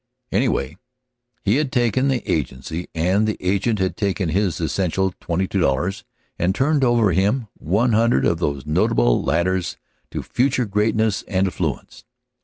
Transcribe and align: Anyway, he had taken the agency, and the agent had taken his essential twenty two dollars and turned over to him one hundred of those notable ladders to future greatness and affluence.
Anyway, 0.31 0.77
he 1.43 1.57
had 1.57 1.71
taken 1.71 2.07
the 2.07 2.27
agency, 2.27 2.87
and 2.95 3.27
the 3.27 3.37
agent 3.39 3.77
had 3.77 3.95
taken 3.95 4.29
his 4.29 4.59
essential 4.59 5.13
twenty 5.19 5.47
two 5.47 5.59
dollars 5.59 6.03
and 6.39 6.55
turned 6.55 6.83
over 6.83 7.13
to 7.13 7.21
him 7.21 7.47
one 7.53 7.93
hundred 7.93 8.25
of 8.25 8.39
those 8.39 8.65
notable 8.65 9.21
ladders 9.23 9.77
to 10.09 10.23
future 10.23 10.65
greatness 10.65 11.21
and 11.27 11.45
affluence. 11.45 12.03